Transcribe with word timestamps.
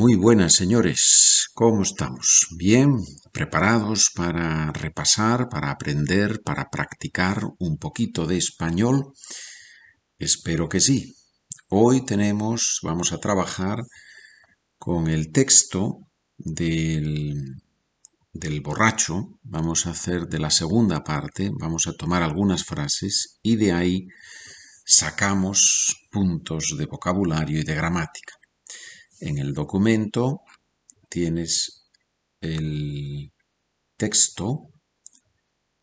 Muy 0.00 0.14
buenas, 0.14 0.52
señores. 0.52 1.48
¿Cómo 1.54 1.82
estamos? 1.82 2.46
¿Bien? 2.56 2.98
¿Preparados 3.32 4.12
para 4.14 4.70
repasar, 4.70 5.48
para 5.48 5.72
aprender, 5.72 6.40
para 6.44 6.70
practicar 6.70 7.42
un 7.58 7.78
poquito 7.78 8.24
de 8.24 8.36
español? 8.36 9.12
Espero 10.16 10.68
que 10.68 10.78
sí. 10.78 11.16
Hoy 11.68 12.04
tenemos, 12.04 12.78
vamos 12.84 13.12
a 13.12 13.18
trabajar 13.18 13.80
con 14.78 15.08
el 15.08 15.32
texto 15.32 16.06
del, 16.36 17.56
del 18.32 18.60
borracho. 18.60 19.40
Vamos 19.42 19.88
a 19.88 19.90
hacer 19.90 20.28
de 20.28 20.38
la 20.38 20.50
segunda 20.50 21.02
parte, 21.02 21.50
vamos 21.58 21.88
a 21.88 21.92
tomar 21.92 22.22
algunas 22.22 22.62
frases 22.62 23.40
y 23.42 23.56
de 23.56 23.72
ahí 23.72 24.06
sacamos 24.84 26.06
puntos 26.12 26.76
de 26.78 26.86
vocabulario 26.86 27.58
y 27.58 27.64
de 27.64 27.74
gramática. 27.74 28.37
En 29.20 29.38
el 29.38 29.52
documento 29.52 30.42
tienes 31.08 31.88
el 32.40 33.32
texto 33.96 34.70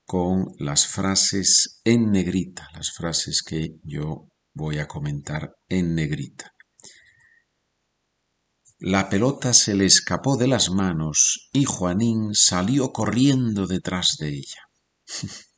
con 0.05 0.53
las 0.59 0.87
frases 0.87 1.81
en 1.83 2.11
negrita, 2.11 2.69
las 2.73 2.91
frases 2.91 3.43
que 3.43 3.75
yo 3.83 4.29
voy 4.53 4.79
a 4.79 4.87
comentar 4.87 5.55
en 5.67 5.95
negrita. 5.95 6.53
La 8.79 9.09
pelota 9.09 9.53
se 9.53 9.73
le 9.73 9.85
escapó 9.85 10.37
de 10.37 10.47
las 10.47 10.69
manos 10.69 11.49
y 11.51 11.65
Juanín 11.65 12.35
salió 12.35 12.91
corriendo 12.91 13.67
detrás 13.67 14.15
de 14.19 14.29
ella. 14.29 14.69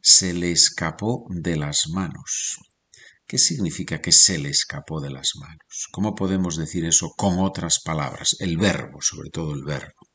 se 0.00 0.32
le 0.32 0.50
escapó 0.52 1.26
de 1.28 1.56
las 1.56 1.88
manos. 1.88 2.58
¿Qué 3.26 3.38
significa 3.38 4.00
que 4.00 4.12
se 4.12 4.38
le 4.38 4.50
escapó 4.50 5.00
de 5.00 5.10
las 5.10 5.36
manos? 5.36 5.88
¿Cómo 5.90 6.14
podemos 6.14 6.56
decir 6.56 6.84
eso 6.84 7.10
con 7.16 7.38
otras 7.38 7.80
palabras? 7.80 8.36
El 8.38 8.58
verbo, 8.58 9.00
sobre 9.00 9.30
todo 9.30 9.54
el 9.54 9.64
verbo. 9.64 10.08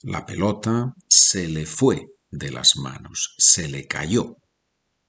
La 0.00 0.26
pelota 0.26 0.92
se 1.08 1.48
le 1.48 1.64
fue 1.64 2.06
de 2.30 2.50
las 2.50 2.76
manos, 2.76 3.34
se 3.38 3.68
le 3.68 3.86
cayó. 3.86 4.36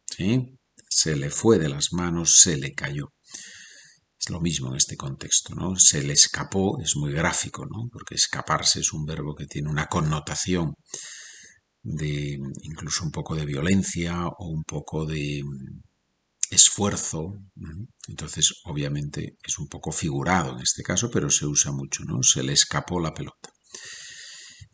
¿Sí? 0.06 0.58
Se 0.88 1.16
le 1.16 1.30
fue 1.30 1.58
de 1.58 1.70
las 1.70 1.92
manos, 1.92 2.38
se 2.38 2.58
le 2.58 2.74
cayó. 2.74 3.12
Es 4.20 4.30
lo 4.30 4.40
mismo 4.40 4.70
en 4.70 4.78
este 4.78 4.96
contexto, 4.96 5.56
¿no? 5.56 5.76
Se 5.76 6.04
le 6.04 6.14
escapó, 6.14 6.80
es 6.80 6.96
muy 6.96 7.12
gráfico, 7.12 7.66
¿no? 7.66 7.90
Porque 7.92 8.16
escaparse 8.16 8.80
es 8.80 8.94
un 8.94 9.06
verbo 9.06 9.36
que 9.36 9.48
tiene 9.48 9.70
una 9.70 9.88
connotación 9.88 10.76
de 11.86 12.40
incluso 12.64 13.06
un 13.06 13.12
poco 13.12 13.36
de 13.36 13.46
violencia 13.46 14.28
o 14.28 14.48
un 14.48 14.64
poco 14.64 15.06
de 15.06 15.44
mm, 15.44 15.82
esfuerzo. 16.50 17.36
Entonces, 18.08 18.54
obviamente, 18.66 19.38
es 19.44 19.60
un 19.60 19.68
poco 19.68 19.92
figurado 19.92 20.54
en 20.56 20.62
este 20.62 20.82
caso, 20.82 21.10
pero 21.12 21.30
se 21.30 21.46
usa 21.46 21.72
mucho, 21.72 22.04
¿no? 22.04 22.24
Se 22.24 22.44
le 22.44 22.54
escapó 22.54 23.00
la 23.00 23.14
pelota. 23.14 23.50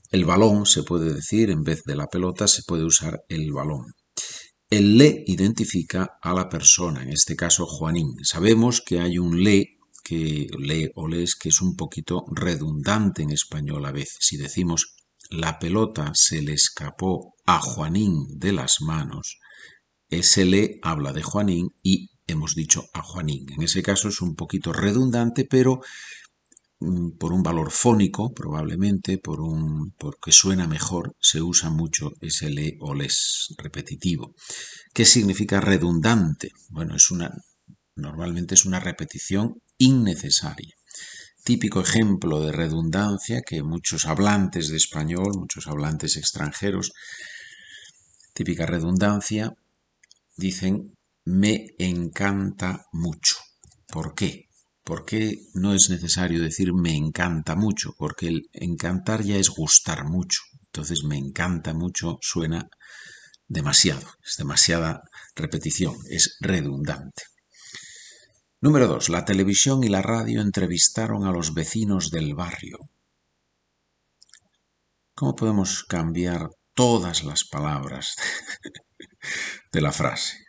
El 0.10 0.26
balón 0.26 0.66
se 0.66 0.84
puede 0.84 1.14
decir, 1.14 1.50
en 1.50 1.64
vez 1.64 1.84
de 1.84 1.96
la 1.96 2.08
pelota, 2.08 2.48
se 2.48 2.64
puede 2.64 2.86
usar 2.86 3.22
el 3.28 3.52
balón. 3.52 3.94
El 4.70 4.98
le 4.98 5.24
identifica 5.28 6.18
a 6.22 6.34
la 6.34 6.48
persona, 6.48 7.04
en 7.04 7.10
este 7.10 7.36
caso 7.36 7.66
Juanín. 7.66 8.16
Sabemos 8.24 8.82
que 8.82 9.02
hay 9.02 9.18
un 9.18 9.44
le 9.44 9.78
que 10.04 10.48
le 10.58 10.92
o 10.96 11.08
les 11.08 11.36
que 11.36 11.50
es 11.50 11.62
un 11.62 11.76
poquito 11.76 12.26
redundante 12.32 13.22
en 13.22 13.32
español 13.32 13.86
a 13.86 13.92
veces. 13.92 14.18
Si 14.22 14.38
decimos 14.38 14.96
la 15.32 15.60
pelota 15.60 16.12
se 16.14 16.42
le 16.42 16.54
escapó 16.54 17.36
a 17.46 17.60
Juanín 17.60 18.38
de 18.38 18.52
las 18.52 18.82
manos, 18.82 19.40
ese 20.10 20.44
le 20.46 20.80
habla 20.84 21.14
de 21.14 21.24
Juanín 21.24 21.70
y 21.82 22.10
hemos 22.28 22.54
dicho 22.54 22.84
a 22.94 23.02
Juanín. 23.02 23.46
En 23.54 23.64
ese 23.64 23.82
caso 23.82 24.10
es 24.10 24.22
un 24.22 24.36
poquito 24.36 24.74
redundante, 24.74 25.46
pero 25.46 25.80
mm, 26.80 27.12
por 27.18 27.32
un 27.32 27.44
valor 27.44 27.72
fónico, 27.72 28.34
probablemente, 28.34 29.18
por 29.20 29.40
un, 29.40 29.94
porque 29.98 30.34
suena 30.34 30.68
mejor, 30.68 31.16
se 31.20 31.42
usa 31.42 31.70
mucho 31.70 32.12
ese 32.20 32.50
le 32.50 32.78
o 32.82 32.94
les 32.94 33.56
repetitivo. 33.58 34.36
¿Qué 34.94 35.06
significa 35.06 35.62
redundante? 35.62 36.52
Bueno, 36.70 36.96
es 36.96 37.10
una, 37.10 37.32
normalmente 37.96 38.56
es 38.56 38.66
una 38.66 38.82
repetición 38.82 39.62
innecesaria 39.78 40.76
típico 41.44 41.82
ejemplo 41.82 42.42
de 42.42 42.52
redundancia 42.52 43.42
que 43.42 43.64
muchos 43.64 44.06
hablantes 44.06 44.70
de 44.70 44.78
español, 44.78 45.32
muchos 45.38 45.68
hablantes 45.68 46.18
extranjeros, 46.18 46.92
típica 48.34 48.66
redundancia, 48.66 49.54
dicen 50.38 50.94
me 51.26 51.68
encanta 51.78 52.86
mucho. 52.92 53.36
¿Por 53.88 54.16
qué? 54.16 54.48
¿Por 54.84 55.06
qué 55.06 55.38
no 55.54 55.74
es 55.74 55.90
necesario 55.90 56.42
decir 56.42 56.74
me 56.74 56.96
encanta 56.96 57.56
mucho? 57.56 57.94
Porque 57.98 58.28
el 58.28 58.50
encantar 58.54 59.22
ya 59.24 59.38
es 59.38 59.50
gustar 59.50 60.06
mucho. 60.06 60.42
Entonces 60.66 61.04
me 61.04 61.18
encanta 61.18 61.74
mucho 61.74 62.18
suena 62.22 62.68
demasiado, 63.48 64.08
es 64.26 64.38
demasiada 64.38 65.02
repetición, 65.36 65.96
es 66.10 66.38
redundante. 66.40 67.24
Número 68.64 68.86
2. 68.88 69.10
La 69.10 69.26
televisión 69.26 69.84
y 69.84 69.90
la 69.90 70.04
radio 70.04 70.40
entrevistaron 70.40 71.26
a 71.26 71.32
los 71.32 71.56
vecinos 71.56 72.12
del 72.12 72.36
barrio. 72.36 72.78
¿Cómo 75.16 75.36
podemos 75.36 75.84
cambiar 75.84 76.52
todas 76.76 77.24
las 77.24 77.44
palabras 77.44 78.16
de 79.72 79.82
la 79.82 79.92
frase? 79.92 80.46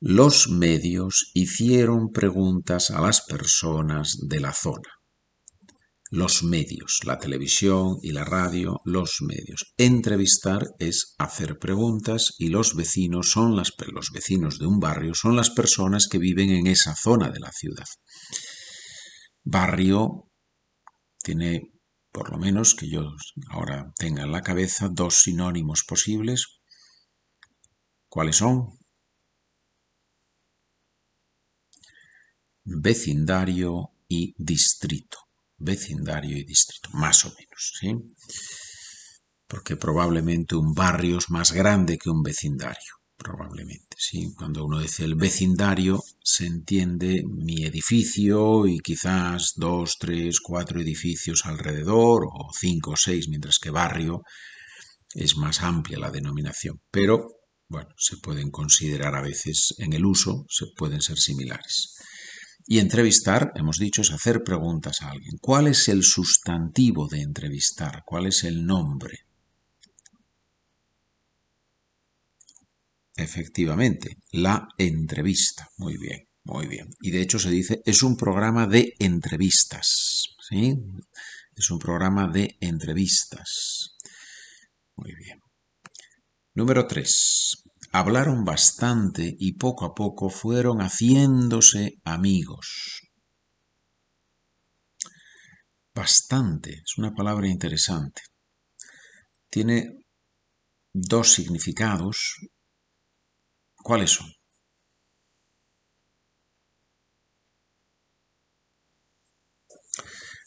Los 0.00 0.48
medios 0.48 1.30
hicieron 1.32 2.10
preguntas 2.10 2.90
a 2.90 3.00
las 3.00 3.20
personas 3.20 4.18
de 4.26 4.40
la 4.40 4.52
zona 4.52 4.95
los 6.16 6.42
medios, 6.42 7.00
la 7.04 7.18
televisión 7.18 7.98
y 8.00 8.12
la 8.12 8.24
radio, 8.24 8.80
los 8.86 9.20
medios. 9.20 9.74
Entrevistar 9.76 10.64
es 10.78 11.14
hacer 11.18 11.58
preguntas 11.58 12.34
y 12.38 12.48
los 12.48 12.74
vecinos 12.74 13.30
son 13.30 13.54
las 13.54 13.74
los 13.92 14.10
vecinos 14.12 14.58
de 14.58 14.66
un 14.66 14.80
barrio 14.80 15.14
son 15.14 15.36
las 15.36 15.50
personas 15.50 16.08
que 16.08 16.16
viven 16.16 16.48
en 16.50 16.68
esa 16.68 16.94
zona 16.94 17.28
de 17.28 17.40
la 17.40 17.52
ciudad. 17.52 17.84
Barrio 19.44 20.32
tiene 21.22 21.72
por 22.10 22.30
lo 22.30 22.38
menos 22.38 22.74
que 22.74 22.88
yo 22.88 23.02
ahora 23.50 23.92
tenga 23.98 24.22
en 24.22 24.32
la 24.32 24.40
cabeza 24.40 24.88
dos 24.90 25.16
sinónimos 25.16 25.84
posibles. 25.86 26.60
¿Cuáles 28.08 28.36
son? 28.36 28.70
Vecindario 32.64 33.90
y 34.08 34.34
distrito 34.38 35.25
vecindario 35.58 36.36
y 36.36 36.44
distrito, 36.44 36.90
más 36.92 37.24
o 37.24 37.28
menos, 37.28 37.72
¿sí? 37.80 37.94
Porque 39.46 39.76
probablemente 39.76 40.56
un 40.56 40.74
barrio 40.74 41.18
es 41.18 41.30
más 41.30 41.52
grande 41.52 41.98
que 41.98 42.10
un 42.10 42.22
vecindario, 42.22 42.94
probablemente, 43.16 43.96
¿sí? 43.98 44.32
Cuando 44.36 44.64
uno 44.64 44.80
dice 44.80 45.04
el 45.04 45.14
vecindario, 45.14 46.02
se 46.22 46.46
entiende 46.46 47.22
mi 47.26 47.64
edificio 47.64 48.66
y 48.66 48.78
quizás 48.80 49.52
dos, 49.56 49.96
tres, 49.98 50.40
cuatro 50.40 50.80
edificios 50.80 51.46
alrededor, 51.46 52.26
o 52.26 52.50
cinco 52.52 52.92
o 52.92 52.96
seis, 52.96 53.28
mientras 53.28 53.58
que 53.58 53.70
barrio 53.70 54.22
es 55.14 55.36
más 55.36 55.62
amplia 55.62 55.98
la 55.98 56.10
denominación. 56.10 56.80
Pero, 56.90 57.28
bueno, 57.68 57.90
se 57.96 58.18
pueden 58.18 58.50
considerar 58.50 59.14
a 59.14 59.22
veces 59.22 59.74
en 59.78 59.92
el 59.94 60.04
uso, 60.04 60.44
se 60.48 60.66
pueden 60.76 61.00
ser 61.00 61.18
similares. 61.18 61.95
Y 62.66 62.80
entrevistar, 62.80 63.52
hemos 63.54 63.78
dicho, 63.78 64.02
es 64.02 64.10
hacer 64.10 64.42
preguntas 64.42 65.02
a 65.02 65.10
alguien. 65.10 65.38
¿Cuál 65.40 65.68
es 65.68 65.88
el 65.88 66.02
sustantivo 66.02 67.06
de 67.06 67.20
entrevistar? 67.20 68.02
¿Cuál 68.04 68.26
es 68.26 68.42
el 68.42 68.66
nombre? 68.66 69.20
Efectivamente, 73.14 74.18
la 74.32 74.68
entrevista. 74.76 75.68
Muy 75.76 75.96
bien, 75.96 76.28
muy 76.42 76.66
bien. 76.66 76.88
Y 77.00 77.12
de 77.12 77.22
hecho 77.22 77.38
se 77.38 77.50
dice, 77.50 77.82
es 77.84 78.02
un 78.02 78.16
programa 78.16 78.66
de 78.66 78.94
entrevistas. 78.98 80.34
¿Sí? 80.48 80.74
Es 81.54 81.70
un 81.70 81.78
programa 81.78 82.28
de 82.28 82.56
entrevistas. 82.60 83.96
Muy 84.96 85.14
bien. 85.14 85.40
Número 86.54 86.86
3 86.86 87.65
hablaron 87.92 88.44
bastante 88.44 89.36
y 89.38 89.54
poco 89.54 89.84
a 89.84 89.94
poco 89.94 90.30
fueron 90.30 90.78
haciéndose 90.78 91.94
amigos. 92.04 93.02
Bastante 95.94 96.82
es 96.84 96.98
una 96.98 97.14
palabra 97.14 97.48
interesante. 97.48 98.22
Tiene 99.48 100.04
dos 100.92 101.32
significados. 101.32 102.36
¿Cuáles 103.82 104.10
son? 104.10 104.32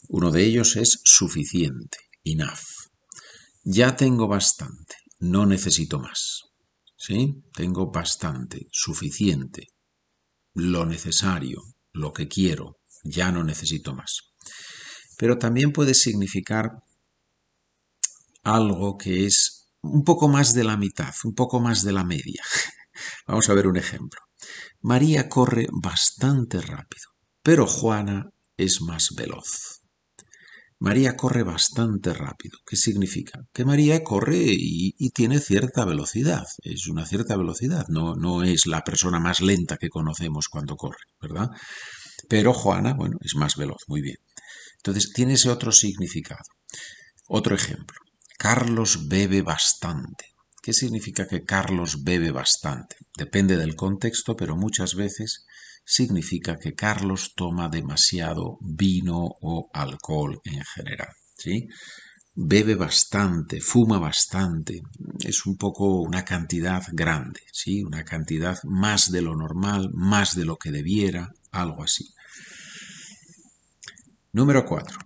Uno 0.08 0.30
de 0.30 0.44
ellos 0.44 0.76
es 0.76 1.00
suficiente, 1.04 1.98
enough. 2.24 2.90
Ya 3.64 3.96
tengo 3.96 4.26
bastante 4.28 4.96
no 5.20 5.44
necesito 5.46 5.98
más. 5.98 6.49
¿Sí? 7.00 7.42
Tengo 7.54 7.90
bastante, 7.90 8.68
suficiente, 8.70 9.68
lo 10.52 10.84
necesario, 10.84 11.62
lo 11.92 12.12
que 12.12 12.28
quiero, 12.28 12.82
ya 13.04 13.32
no 13.32 13.42
necesito 13.42 13.94
más. 13.94 14.34
Pero 15.16 15.38
también 15.38 15.72
puede 15.72 15.94
significar 15.94 16.84
algo 18.42 18.98
que 18.98 19.24
es 19.24 19.72
un 19.80 20.04
poco 20.04 20.28
más 20.28 20.52
de 20.52 20.62
la 20.62 20.76
mitad, 20.76 21.14
un 21.24 21.34
poco 21.34 21.58
más 21.58 21.82
de 21.84 21.92
la 21.92 22.04
media. 22.04 22.42
Vamos 23.26 23.48
a 23.48 23.54
ver 23.54 23.66
un 23.66 23.78
ejemplo. 23.78 24.20
María 24.82 25.30
corre 25.30 25.68
bastante 25.72 26.60
rápido, 26.60 27.08
pero 27.42 27.66
Juana 27.66 28.28
es 28.58 28.82
más 28.82 29.14
veloz. 29.16 29.79
María 30.80 31.14
corre 31.14 31.42
bastante 31.42 32.14
rápido. 32.14 32.58
¿Qué 32.66 32.74
significa? 32.74 33.40
Que 33.52 33.66
María 33.66 34.02
corre 34.02 34.38
y, 34.38 35.10
tiene 35.10 35.38
cierta 35.38 35.84
velocidad. 35.84 36.46
Es 36.62 36.88
una 36.88 37.04
cierta 37.04 37.36
velocidad. 37.36 37.84
No, 37.88 38.42
es 38.42 38.66
la 38.66 38.80
persona 38.80 39.20
más 39.20 39.40
lenta 39.42 39.76
que 39.76 39.90
conocemos 39.90 40.48
cuando 40.48 40.76
corre, 40.76 41.04
¿verdad? 41.20 41.50
Pero 42.30 42.54
Juana, 42.54 42.94
bueno, 42.94 43.18
es 43.20 43.34
más 43.34 43.56
veloz. 43.56 43.82
Muy 43.88 44.00
bien. 44.00 44.16
Entonces 44.78 45.12
tiene 45.12 45.34
ese 45.34 45.50
otro 45.50 45.70
significado. 45.70 46.44
Otro 47.28 47.54
ejemplo. 47.54 47.98
Carlos 48.38 49.06
bebe 49.06 49.42
bastante. 49.42 50.29
¿Qué 50.62 50.72
significa 50.72 51.26
que 51.26 51.44
Carlos 51.44 52.04
bebe 52.04 52.30
bastante? 52.32 52.96
Depende 53.16 53.56
del 53.56 53.76
contexto, 53.76 54.36
pero 54.36 54.56
muchas 54.56 54.94
veces 54.94 55.46
significa 55.84 56.58
que 56.58 56.74
Carlos 56.74 57.32
toma 57.34 57.68
demasiado 57.68 58.58
vino 58.60 59.36
o 59.40 59.70
alcohol 59.72 60.40
en 60.44 60.62
general. 60.64 61.08
¿sí? 61.36 61.66
Bebe 62.34 62.74
bastante, 62.74 63.60
fuma 63.60 63.98
bastante, 63.98 64.82
es 65.20 65.46
un 65.46 65.56
poco 65.56 66.00
una 66.00 66.24
cantidad 66.24 66.82
grande, 66.92 67.40
¿sí? 67.52 67.82
una 67.82 68.04
cantidad 68.04 68.62
más 68.64 69.10
de 69.10 69.22
lo 69.22 69.34
normal, 69.34 69.90
más 69.94 70.36
de 70.36 70.44
lo 70.44 70.56
que 70.56 70.70
debiera, 70.70 71.32
algo 71.50 71.82
así. 71.82 72.12
Número 74.32 74.64
4. 74.64 74.98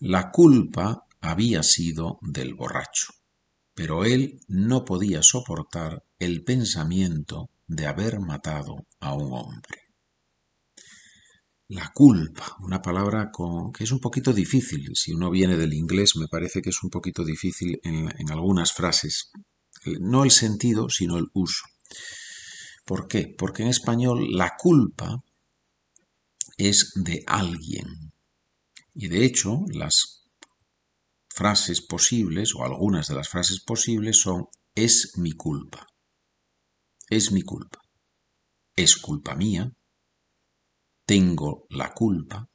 La 0.00 0.30
culpa 0.30 1.06
había 1.20 1.62
sido 1.62 2.18
del 2.22 2.54
borracho, 2.54 3.12
pero 3.80 4.04
él 4.04 4.38
no 4.46 4.84
podía 4.84 5.22
soportar 5.22 6.04
el 6.18 6.44
pensamiento 6.44 7.48
de 7.66 7.86
haber 7.86 8.20
matado 8.20 8.86
a 9.00 9.14
un 9.14 9.32
hombre. 9.32 9.78
La 11.68 11.90
culpa, 11.94 12.58
una 12.60 12.82
palabra 12.82 13.30
que 13.72 13.84
es 13.84 13.90
un 13.90 13.98
poquito 13.98 14.34
difícil. 14.34 14.90
Si 14.92 15.14
uno 15.14 15.30
viene 15.30 15.56
del 15.56 15.72
inglés, 15.72 16.16
me 16.16 16.28
parece 16.28 16.60
que 16.60 16.68
es 16.68 16.82
un 16.82 16.90
poquito 16.90 17.24
difícil 17.24 17.80
en, 17.82 18.10
en 18.18 18.30
algunas 18.30 18.74
frases. 18.74 19.30
No 19.98 20.24
el 20.24 20.30
sentido, 20.30 20.90
sino 20.90 21.16
el 21.16 21.28
uso. 21.32 21.64
¿Por 22.84 23.08
qué? 23.08 23.34
Porque 23.34 23.62
en 23.62 23.70
español 23.70 24.26
la 24.30 24.56
culpa 24.58 25.24
es 26.58 26.92
de 26.96 27.24
alguien. 27.26 28.12
Y 28.92 29.08
de 29.08 29.24
hecho, 29.24 29.64
las 29.72 30.19
frases 31.40 31.80
posibles, 31.80 32.54
o 32.54 32.64
algunas 32.64 33.08
de 33.08 33.14
las 33.14 33.30
frases 33.30 33.60
posibles, 33.64 34.20
son 34.20 34.48
es 34.74 35.16
mi 35.16 35.32
culpa. 35.32 35.86
Es 37.08 37.32
mi 37.32 37.40
culpa. 37.40 37.78
Es 38.76 38.98
culpa 38.98 39.34
mía. 39.34 39.72
Tengo 41.06 41.64
la 41.70 41.94
culpa. 41.94 42.46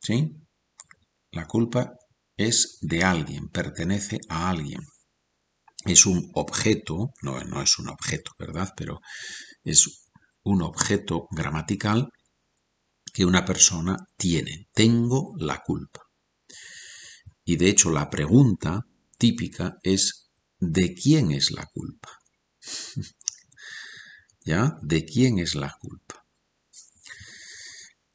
¿Sí? 0.00 0.32
La 1.32 1.44
culpa 1.46 1.92
es 2.34 2.78
de 2.80 3.04
alguien, 3.04 3.50
pertenece 3.50 4.18
a 4.30 4.48
alguien. 4.48 4.80
Es 5.84 6.06
un 6.06 6.30
objeto, 6.32 7.10
no, 7.20 7.38
no 7.44 7.60
es 7.60 7.78
un 7.78 7.90
objeto, 7.90 8.32
¿verdad? 8.38 8.70
Pero 8.74 9.00
es 9.64 10.08
un 10.44 10.62
objeto 10.62 11.28
gramatical 11.30 12.08
que 13.12 13.26
una 13.26 13.44
persona 13.44 13.98
tiene. 14.16 14.68
Tengo 14.72 15.34
la 15.36 15.58
culpa. 15.58 16.03
Y 17.44 17.56
de 17.56 17.68
hecho 17.68 17.90
la 17.90 18.08
pregunta 18.10 18.86
típica 19.18 19.78
es 19.82 20.30
¿de 20.58 20.94
quién 20.94 21.30
es 21.30 21.50
la 21.50 21.66
culpa? 21.66 22.10
¿Ya? 24.44 24.78
¿De 24.82 25.04
quién 25.04 25.38
es 25.38 25.54
la 25.54 25.76
culpa? 25.80 26.24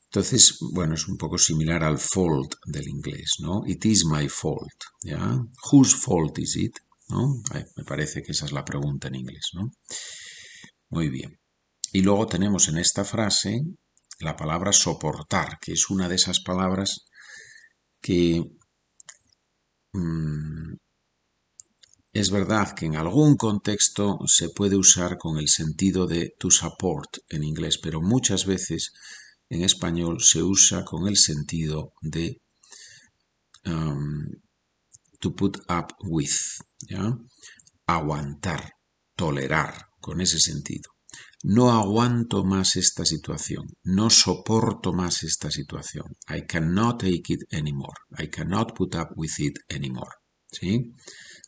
Entonces, 0.05 0.57
bueno, 0.73 0.95
es 0.95 1.07
un 1.07 1.17
poco 1.17 1.37
similar 1.37 1.83
al 1.83 1.99
fault 1.99 2.55
del 2.65 2.87
inglés, 2.87 3.35
¿no? 3.39 3.61
It 3.67 3.85
is 3.85 4.05
my 4.05 4.27
fault, 4.27 4.83
¿ya? 5.03 5.39
Whose 5.71 5.95
fault 5.95 6.39
is 6.39 6.55
it? 6.55 6.77
¿No? 7.09 7.41
Me 7.75 7.83
parece 7.83 8.23
que 8.23 8.31
esa 8.31 8.45
es 8.45 8.51
la 8.51 8.65
pregunta 8.65 9.07
en 9.07 9.15
inglés, 9.15 9.49
¿no? 9.53 9.71
Muy 10.89 11.09
bien. 11.09 11.39
Y 11.91 12.01
luego 12.01 12.25
tenemos 12.25 12.67
en 12.69 12.79
esta 12.79 13.05
frase 13.05 13.61
la 14.19 14.35
palabra 14.35 14.73
soportar, 14.73 15.59
que 15.59 15.73
es 15.73 15.89
una 15.91 16.09
de 16.09 16.15
esas 16.15 16.39
palabras 16.39 17.05
que 18.01 18.43
es 22.11 22.31
verdad 22.31 22.73
que 22.75 22.85
en 22.85 22.95
algún 22.95 23.37
contexto 23.37 24.19
se 24.25 24.49
puede 24.49 24.75
usar 24.75 25.17
con 25.17 25.37
el 25.37 25.47
sentido 25.47 26.07
de 26.07 26.33
to 26.39 26.49
support 26.49 27.17
en 27.29 27.43
inglés, 27.43 27.77
pero 27.77 28.01
muchas 28.01 28.45
veces 28.45 28.93
en 29.49 29.63
español 29.63 30.21
se 30.21 30.41
usa 30.43 30.83
con 30.83 31.07
el 31.07 31.17
sentido 31.17 31.93
de 32.01 32.41
um, 33.65 34.25
to 35.19 35.35
put 35.35 35.57
up 35.69 35.93
with, 36.01 36.31
aguantar, 37.85 38.73
tolerar, 39.15 39.89
con 39.99 40.21
ese 40.21 40.39
sentido. 40.39 40.98
No 41.43 41.71
aguanto 41.71 42.43
más 42.43 42.75
esta 42.75 43.05
situación. 43.05 43.65
No 43.83 44.09
soporto 44.09 44.91
más 44.91 45.23
esta 45.23 45.49
situación. 45.49 46.17
I 46.27 46.45
cannot 46.45 47.01
take 47.01 47.33
it 47.33 47.53
anymore. 47.53 47.97
I 48.17 48.27
cannot 48.27 48.75
put 48.75 48.95
up 48.95 49.09
with 49.15 49.39
it 49.39 49.57
anymore. 49.69 50.11
¿Sí? 50.51 50.93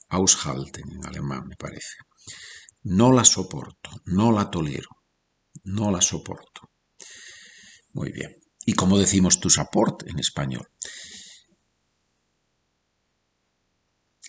Aushalten 0.10 0.92
en 0.92 1.06
alemán, 1.06 1.48
me 1.48 1.56
parece. 1.56 1.98
No 2.84 3.12
la 3.12 3.26
soporto, 3.26 3.92
no 4.06 4.32
la 4.32 4.50
tolero, 4.50 4.90
no 5.64 5.92
la 5.92 6.02
soporto. 6.02 6.72
Muy 7.94 8.12
bien. 8.12 8.36
¿Y 8.66 8.74
cómo 8.74 8.98
decimos 8.98 9.40
tu 9.40 9.50
support 9.50 10.08
en 10.08 10.20
español? 10.20 10.68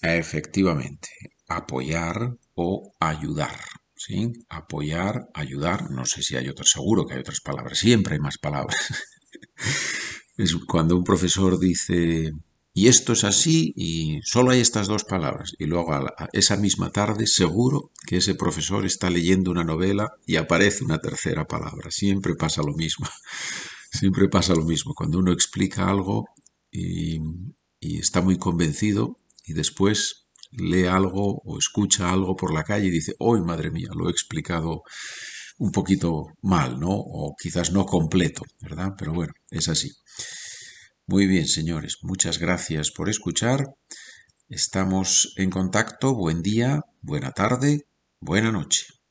Efectivamente, 0.03 1.09
apoyar 1.49 2.37
o 2.55 2.93
ayudar. 2.99 3.61
Apoyar, 4.49 5.29
ayudar, 5.35 5.91
no 5.91 6.05
sé 6.07 6.23
si 6.23 6.37
hay 6.37 6.49
otras, 6.49 6.71
seguro 6.71 7.07
que 7.07 7.15
hay 7.15 7.21
otras 7.21 7.41
palabras, 7.41 7.79
siempre 7.79 8.15
hay 8.15 8.21
más 8.21 8.39
palabras. 8.39 8.77
es 10.37 10.57
cuando 10.67 10.97
un 10.97 11.05
profesor 11.05 11.59
dice, 11.59 12.33
y 12.75 12.89
esto 12.89 13.13
es 13.13 13.25
así 13.25 13.73
y 13.77 14.21
solo 14.25 14.51
hay 14.51 14.61
estas 14.61 14.89
dos 14.89 15.05
palabras. 15.05 15.53
Y 15.59 15.67
luego 15.67 15.93
esa 16.33 16.57
misma 16.57 16.91
tarde 16.91 17.27
seguro 17.27 17.91
que 18.07 18.17
ese 18.17 18.35
profesor 18.35 18.87
está 18.87 19.11
leyendo 19.11 19.51
una 19.51 19.65
novela 19.65 20.13
y 20.27 20.37
aparece 20.37 20.85
una 20.85 20.99
tercera 20.99 21.47
palabra. 21.47 21.91
Siempre 21.91 22.35
pasa 22.35 22.63
lo 22.63 22.75
mismo. 22.75 23.07
Siempre 23.91 24.29
pasa 24.29 24.55
lo 24.55 24.65
mismo. 24.65 24.95
Cuando 24.95 25.19
uno 25.19 25.33
explica 25.33 25.89
algo 25.89 26.25
y 26.71 27.21
está 27.81 28.23
muy 28.23 28.39
convencido 28.39 29.19
y 29.45 29.53
después 29.53 30.22
lee 30.53 30.87
algo 30.87 31.41
o 31.45 31.59
escucha 31.59 32.11
algo 32.11 32.37
por 32.37 32.53
la 32.53 32.65
calle 32.65 32.87
y 32.87 32.91
dice, 32.91 33.15
hoy 33.19 33.41
madre 33.43 33.71
mía, 33.71 33.89
lo 33.95 34.09
he 34.09 34.11
explicado 34.11 34.83
un 35.59 35.71
poquito 35.71 36.27
mal, 36.43 36.79
¿no? 36.79 36.91
O 36.91 37.35
quizás 37.41 37.73
no 37.73 37.85
completo, 37.87 38.43
¿verdad? 38.61 38.93
Pero 38.99 39.13
bueno, 39.13 39.33
es 39.51 39.69
así. 39.69 39.91
Muy 41.07 41.27
bien, 41.27 41.47
señores, 41.47 41.99
muchas 42.03 42.39
gracias 42.39 42.91
por 42.91 43.09
escuchar. 43.09 43.75
Estamos 44.49 45.33
en 45.37 45.51
contacto. 45.51 46.15
Buen 46.15 46.43
día, 46.43 46.81
buena 47.01 47.33
tarde, 47.33 47.87
buena 48.21 48.53
noche. 48.53 49.02